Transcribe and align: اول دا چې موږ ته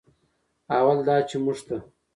اول 0.77 0.97
دا 1.07 1.15
چې 1.29 1.35
موږ 1.43 1.57
ته 1.67 1.77